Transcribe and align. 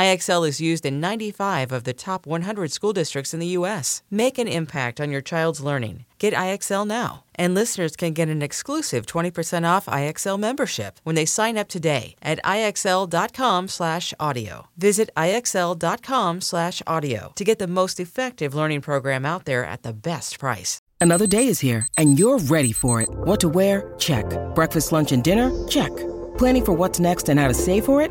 IXL 0.00 0.48
is 0.48 0.62
used 0.62 0.86
in 0.86 0.98
95 0.98 1.72
of 1.72 1.84
the 1.84 1.92
top 1.92 2.26
100 2.26 2.72
school 2.72 2.94
districts 2.94 3.34
in 3.34 3.40
the 3.40 3.48
U.S. 3.58 4.02
Make 4.10 4.38
an 4.38 4.48
impact 4.48 4.98
on 4.98 5.10
your 5.10 5.20
child's 5.20 5.60
learning. 5.60 6.06
Get 6.18 6.32
IXL 6.32 6.86
now. 6.86 7.24
And 7.34 7.54
listeners 7.54 7.96
can 7.96 8.14
get 8.14 8.30
an 8.30 8.40
exclusive 8.40 9.04
20% 9.04 9.68
off 9.68 9.84
IXL 9.84 10.38
membership 10.38 11.00
when 11.02 11.16
they 11.16 11.26
sign 11.26 11.58
up 11.58 11.68
today 11.68 12.14
at 12.22 12.42
IXL.com/audio. 12.44 14.66
Visit 14.78 15.10
IXL.com/audio 15.16 17.32
to 17.36 17.44
get 17.44 17.58
the 17.58 17.66
most 17.66 18.00
effective 18.00 18.54
learning 18.54 18.80
program 18.80 19.26
out 19.26 19.44
there 19.44 19.66
at 19.66 19.82
the 19.82 19.92
best 19.92 20.38
price. 20.38 20.80
Another 20.98 21.26
day 21.26 21.46
is 21.46 21.60
here 21.60 21.86
and 21.98 22.18
you're 22.18 22.38
ready 22.38 22.72
for 22.72 23.02
it. 23.02 23.10
What 23.28 23.40
to 23.40 23.50
wear? 23.50 23.92
Check. 23.98 24.24
Breakfast, 24.54 24.92
lunch 24.92 25.12
and 25.12 25.22
dinner? 25.22 25.50
Check. 25.68 25.94
Planning 26.38 26.64
for 26.64 26.72
what's 26.72 27.00
next 27.00 27.28
and 27.28 27.38
how 27.40 27.48
to 27.48 27.54
save 27.54 27.84
for 27.84 28.00
it? 28.00 28.10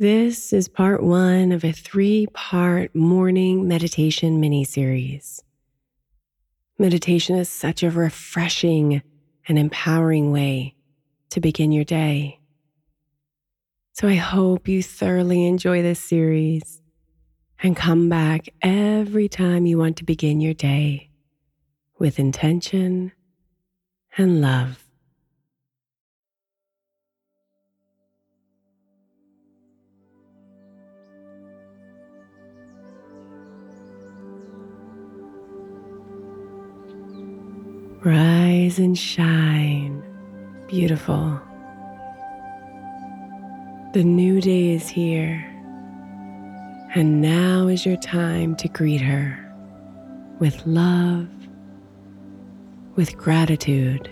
This 0.00 0.52
is 0.52 0.68
part 0.68 1.02
one 1.02 1.50
of 1.50 1.64
a 1.64 1.72
three 1.72 2.28
part 2.32 2.94
morning 2.94 3.66
meditation 3.66 4.38
mini 4.38 4.62
series. 4.62 5.42
Meditation 6.78 7.34
is 7.34 7.48
such 7.48 7.82
a 7.82 7.90
refreshing 7.90 9.02
and 9.48 9.58
empowering 9.58 10.30
way 10.30 10.76
to 11.30 11.40
begin 11.40 11.72
your 11.72 11.82
day. 11.82 12.38
So 13.90 14.06
I 14.06 14.14
hope 14.14 14.68
you 14.68 14.84
thoroughly 14.84 15.44
enjoy 15.44 15.82
this 15.82 15.98
series 15.98 16.80
and 17.60 17.76
come 17.76 18.08
back 18.08 18.50
every 18.62 19.28
time 19.28 19.66
you 19.66 19.78
want 19.78 19.96
to 19.96 20.04
begin 20.04 20.40
your 20.40 20.54
day 20.54 21.10
with 21.98 22.20
intention 22.20 23.10
and 24.16 24.40
love. 24.40 24.87
Rise 38.04 38.78
and 38.78 38.96
shine, 38.96 40.04
beautiful. 40.68 41.40
The 43.92 44.04
new 44.04 44.40
day 44.40 44.70
is 44.70 44.88
here, 44.88 45.44
and 46.94 47.20
now 47.20 47.66
is 47.66 47.84
your 47.84 47.96
time 47.96 48.54
to 48.56 48.68
greet 48.68 49.00
her 49.00 49.36
with 50.38 50.64
love, 50.64 51.26
with 52.94 53.16
gratitude, 53.16 54.08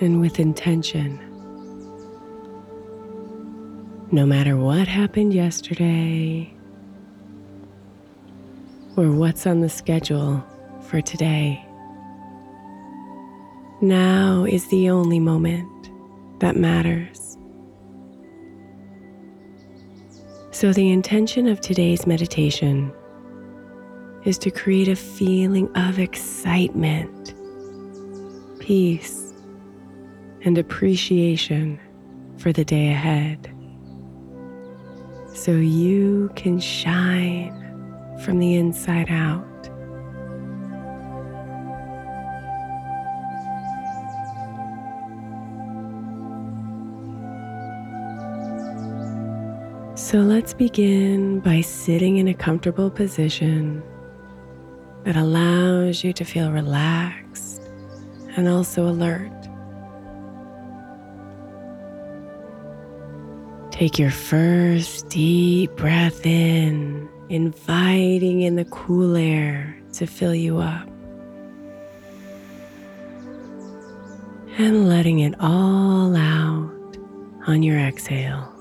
and 0.00 0.20
with 0.20 0.38
intention. 0.38 1.18
No 4.12 4.24
matter 4.24 4.56
what 4.56 4.86
happened 4.86 5.34
yesterday 5.34 6.54
or 8.96 9.10
what's 9.10 9.48
on 9.48 9.62
the 9.62 9.68
schedule 9.68 10.44
for 10.82 11.00
today. 11.00 11.63
Now 13.84 14.46
is 14.46 14.68
the 14.68 14.88
only 14.88 15.20
moment 15.20 15.90
that 16.40 16.56
matters. 16.56 17.36
So, 20.52 20.72
the 20.72 20.90
intention 20.90 21.46
of 21.46 21.60
today's 21.60 22.06
meditation 22.06 22.90
is 24.24 24.38
to 24.38 24.50
create 24.50 24.88
a 24.88 24.96
feeling 24.96 25.68
of 25.76 25.98
excitement, 25.98 27.34
peace, 28.58 29.34
and 30.46 30.56
appreciation 30.56 31.78
for 32.38 32.54
the 32.54 32.64
day 32.64 32.88
ahead. 32.88 33.50
So 35.34 35.50
you 35.50 36.30
can 36.36 36.58
shine 36.58 37.52
from 38.24 38.38
the 38.38 38.54
inside 38.54 39.10
out. 39.10 39.46
So 50.14 50.20
let's 50.20 50.54
begin 50.54 51.40
by 51.40 51.60
sitting 51.60 52.18
in 52.18 52.28
a 52.28 52.34
comfortable 52.34 52.88
position 52.88 53.82
that 55.02 55.16
allows 55.16 56.04
you 56.04 56.12
to 56.12 56.24
feel 56.24 56.52
relaxed 56.52 57.60
and 58.36 58.46
also 58.46 58.86
alert. 58.86 59.32
Take 63.72 63.98
your 63.98 64.12
first 64.12 65.08
deep 65.08 65.74
breath 65.74 66.24
in, 66.24 67.08
inviting 67.28 68.42
in 68.42 68.54
the 68.54 68.66
cool 68.66 69.16
air 69.16 69.76
to 69.94 70.06
fill 70.06 70.32
you 70.32 70.58
up. 70.58 70.88
And 74.58 74.88
letting 74.88 75.18
it 75.18 75.34
all 75.40 76.14
out 76.14 76.98
on 77.48 77.64
your 77.64 77.80
exhale. 77.80 78.53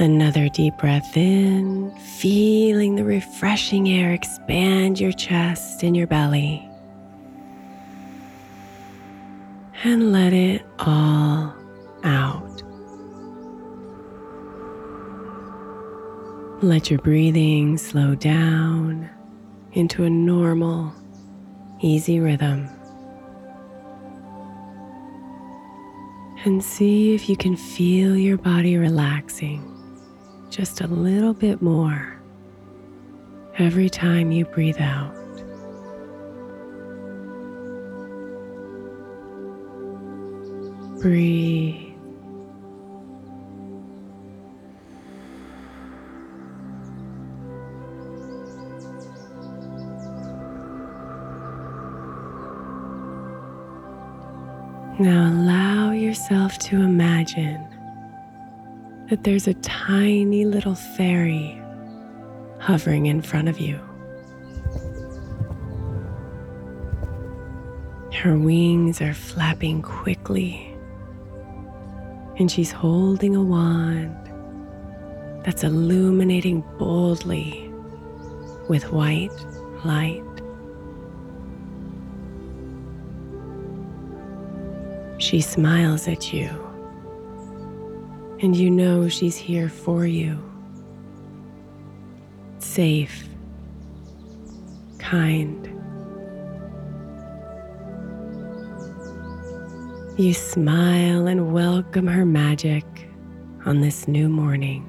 Another 0.00 0.48
deep 0.48 0.76
breath 0.78 1.16
in, 1.16 1.94
feeling 2.18 2.96
the 2.96 3.04
refreshing 3.04 3.88
air 3.88 4.12
expand 4.12 4.98
your 4.98 5.12
chest 5.12 5.82
and 5.82 5.96
your 5.96 6.06
belly. 6.08 6.66
and 9.82 10.12
let 10.12 10.32
it 10.32 10.62
all 10.78 11.54
out. 12.04 12.62
Let 16.62 16.90
your 16.90 16.98
breathing 17.00 17.78
slow 17.78 18.14
down 18.14 19.08
into 19.72 20.04
a 20.04 20.10
normal, 20.10 20.92
easy 21.80 22.20
rhythm. 22.20 22.68
And 26.44 26.62
see 26.62 27.14
if 27.14 27.28
you 27.28 27.36
can 27.36 27.56
feel 27.56 28.16
your 28.16 28.36
body 28.36 28.76
relaxing 28.76 29.79
just 30.50 30.80
a 30.80 30.86
little 30.88 31.32
bit 31.32 31.62
more 31.62 32.20
every 33.58 33.88
time 33.88 34.32
you 34.32 34.44
breathe 34.44 34.80
out. 34.80 35.14
Breathe. 41.00 41.86
Now 54.98 55.30
allow 55.32 55.92
yourself 55.92 56.58
to 56.58 56.76
imagine 56.82 57.66
that 59.10 59.24
there's 59.24 59.48
a 59.48 59.54
tiny 59.54 60.44
little 60.44 60.76
fairy 60.76 61.60
hovering 62.60 63.06
in 63.06 63.20
front 63.20 63.48
of 63.48 63.58
you. 63.58 63.76
Her 68.12 68.38
wings 68.38 69.00
are 69.00 69.12
flapping 69.12 69.82
quickly, 69.82 70.72
and 72.38 72.48
she's 72.48 72.70
holding 72.70 73.34
a 73.34 73.42
wand 73.42 74.16
that's 75.44 75.64
illuminating 75.64 76.62
boldly 76.78 77.68
with 78.68 78.92
white 78.92 79.32
light. 79.84 80.22
She 85.18 85.40
smiles 85.40 86.06
at 86.06 86.32
you, 86.32 86.48
and 88.42 88.56
you 88.56 88.70
know 88.70 89.08
she's 89.08 89.36
here 89.36 89.68
for 89.68 90.06
you. 90.06 90.42
Safe, 92.58 93.28
kind. 94.98 95.66
You 100.18 100.34
smile 100.34 101.26
and 101.26 101.52
welcome 101.52 102.06
her 102.06 102.24
magic 102.24 102.84
on 103.66 103.80
this 103.80 104.08
new 104.08 104.28
morning. 104.28 104.86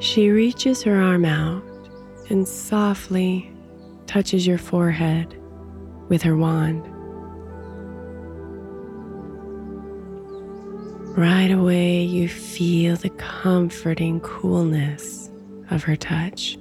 She 0.00 0.30
reaches 0.30 0.82
her 0.82 1.00
arm 1.00 1.24
out 1.24 1.62
and 2.28 2.46
softly 2.46 3.51
touches 4.06 4.46
your 4.46 4.58
forehead 4.58 5.38
with 6.08 6.22
her 6.22 6.36
wand. 6.36 6.86
Right 11.16 11.50
away, 11.50 12.02
you 12.02 12.28
feel 12.28 12.96
the 12.96 13.10
comforting 13.10 14.20
coolness 14.20 15.30
of 15.70 15.82
her 15.84 15.96
touch. 15.96 16.56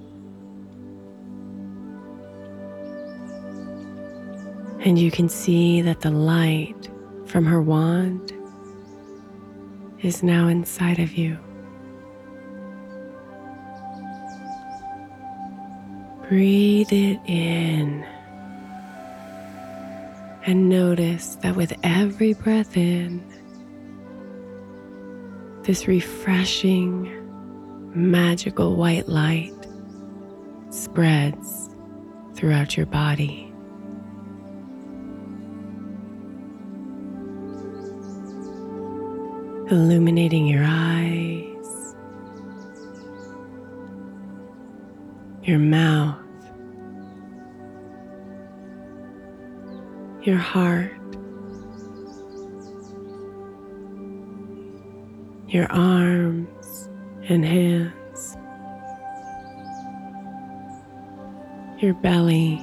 And 4.81 4.97
you 4.97 5.11
can 5.11 5.29
see 5.29 5.81
that 5.81 6.01
the 6.01 6.11
light 6.11 6.89
from 7.27 7.45
her 7.45 7.61
wand 7.61 8.33
is 10.01 10.23
now 10.23 10.47
inside 10.47 10.99
of 10.99 11.13
you. 11.13 11.37
Breathe 16.31 16.93
it 16.93 17.19
in. 17.25 18.05
And 20.45 20.69
notice 20.69 21.35
that 21.41 21.57
with 21.57 21.73
every 21.83 22.31
breath 22.35 22.77
in, 22.77 23.21
this 25.63 25.89
refreshing, 25.89 27.11
magical 27.93 28.77
white 28.77 29.09
light 29.09 29.51
spreads 30.69 31.69
throughout 32.35 32.77
your 32.77 32.85
body. 32.85 33.53
Illuminating 39.69 40.47
your 40.47 40.63
eyes, 40.65 41.30
your 45.51 45.59
mouth, 45.59 46.17
your 50.23 50.37
heart, 50.37 50.93
your 55.49 55.69
arms 55.69 56.87
and 57.27 57.43
hands, 57.43 58.37
your 61.79 61.95
belly, 61.95 62.61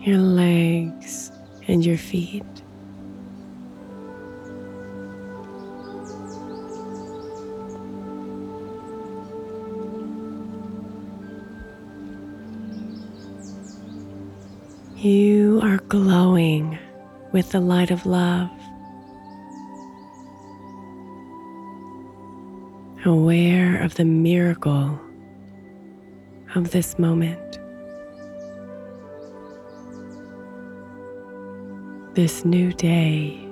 your 0.00 0.18
legs, 0.18 1.30
and 1.68 1.86
your 1.86 1.98
feet. 1.98 2.55
You 14.96 15.60
are 15.62 15.76
glowing 15.76 16.78
with 17.30 17.52
the 17.52 17.60
light 17.60 17.90
of 17.90 18.06
love. 18.06 18.48
Aware 23.04 23.82
of 23.82 23.96
the 23.96 24.06
miracle 24.06 24.98
of 26.54 26.70
this 26.70 26.98
moment. 26.98 27.58
This 32.14 32.46
new 32.46 32.72
day. 32.72 33.46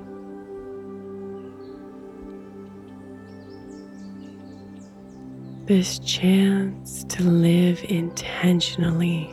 This 5.66 5.98
chance 5.98 7.04
to 7.04 7.22
live 7.22 7.84
intentionally 7.90 9.30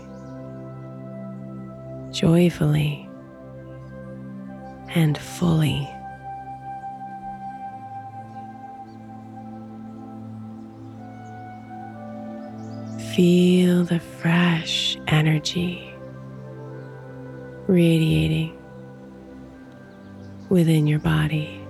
joyfully 2.22 3.10
and 4.94 5.18
fully. 5.18 5.90
Feel 13.16 13.84
the 13.86 14.00
fresh 14.00 15.00
energy 15.08 15.92
radiating 17.66 18.56
within 20.50 20.86
your 20.86 21.00
body. 21.00 21.61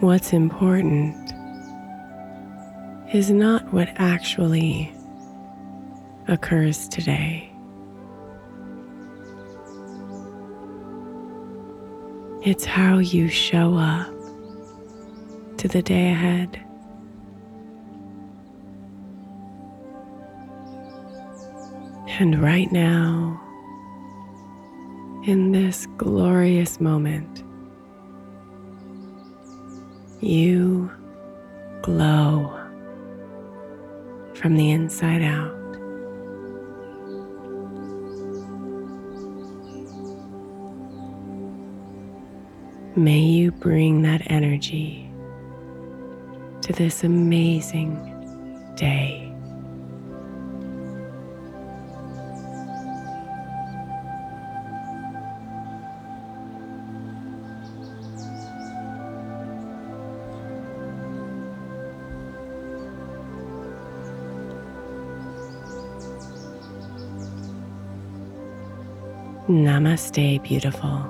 What's 0.00 0.32
important 0.32 1.14
is 3.12 3.30
not 3.30 3.70
what 3.70 3.90
actually 3.96 4.90
occurs 6.26 6.88
today. 6.88 7.52
It's 12.42 12.64
how 12.64 12.96
you 12.96 13.28
show 13.28 13.74
up 13.76 14.08
to 15.58 15.68
the 15.68 15.82
day 15.82 16.10
ahead. 16.10 16.58
And 22.18 22.40
right 22.40 22.72
now, 22.72 23.38
in 25.26 25.52
this 25.52 25.86
glorious 25.98 26.80
moment, 26.80 27.44
you 30.20 30.90
glow 31.82 32.56
from 34.34 34.56
the 34.56 34.70
inside 34.70 35.22
out. 35.22 35.56
May 42.96 43.20
you 43.20 43.50
bring 43.52 44.02
that 44.02 44.22
energy 44.30 45.10
to 46.62 46.72
this 46.72 47.04
amazing 47.04 47.94
day. 48.76 49.29
Namaste, 69.50 70.40
beautiful. 70.44 71.09